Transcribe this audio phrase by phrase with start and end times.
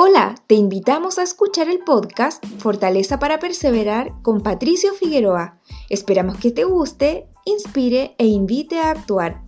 [0.00, 5.58] Hola, te invitamos a escuchar el podcast Fortaleza para Perseverar con Patricio Figueroa.
[5.90, 9.42] Esperamos que te guste, inspire e invite a actuar.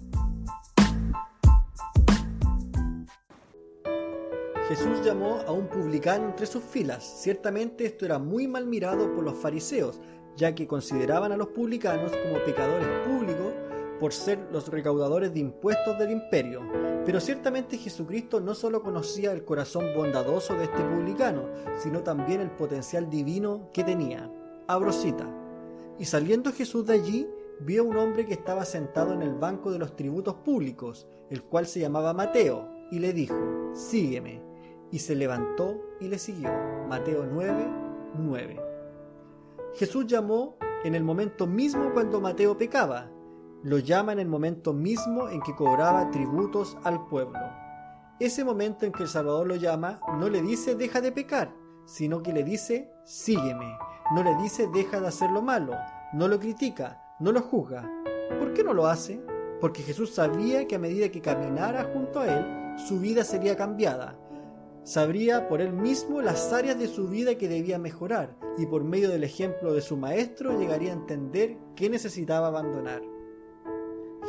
[4.66, 7.04] Jesús llamó a un publicano entre sus filas.
[7.04, 10.00] Ciertamente esto era muy mal mirado por los fariseos,
[10.36, 13.54] ya que consideraban a los publicanos como pecadores públicos
[14.00, 16.62] por ser los recaudadores de impuestos del imperio.
[17.04, 21.44] Pero ciertamente Jesucristo no solo conocía el corazón bondadoso de este publicano,
[21.78, 24.30] sino también el potencial divino que tenía.
[24.66, 25.26] Abro cita.
[25.98, 27.28] Y saliendo Jesús de allí,
[27.60, 31.42] vio a un hombre que estaba sentado en el banco de los tributos públicos, el
[31.42, 33.36] cual se llamaba Mateo, y le dijo,
[33.74, 34.40] Sígueme.
[34.90, 36.50] Y se levantó y le siguió.
[36.88, 37.66] Mateo 9,
[38.18, 38.60] 9.
[39.74, 43.08] Jesús llamó en el momento mismo cuando Mateo pecaba,
[43.62, 47.38] lo llama en el momento mismo en que cobraba tributos al pueblo.
[48.18, 52.22] Ese momento en que el Salvador lo llama no le dice deja de pecar, sino
[52.22, 53.76] que le dice sígueme.
[54.14, 55.74] No le dice deja de hacer lo malo,
[56.14, 57.88] no lo critica, no lo juzga.
[58.38, 59.20] ¿Por qué no lo hace?
[59.60, 64.18] Porque Jesús sabía que a medida que caminara junto a él, su vida sería cambiada.
[64.84, 69.10] Sabría por él mismo las áreas de su vida que debía mejorar y por medio
[69.10, 73.02] del ejemplo de su maestro llegaría a entender qué necesitaba abandonar.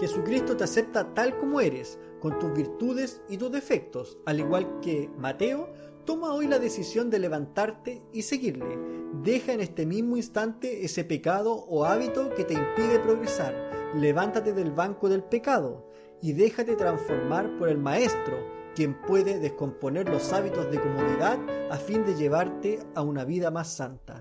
[0.02, 5.12] Jesucristo te acepta tal como eres, con tus virtudes y tus defectos, al igual que
[5.16, 5.70] Mateo,
[6.06, 8.80] toma hoy la decisión de levantarte y seguirle.
[9.24, 13.54] Deja en este mismo instante ese pecado o hábito que te impide progresar.
[13.96, 15.86] Levántate del banco del pecado
[16.20, 18.40] y déjate transformar por el Maestro,
[18.74, 21.38] quien puede descomponer los hábitos de comodidad
[21.70, 24.21] a fin de llevarte a una vida más santa.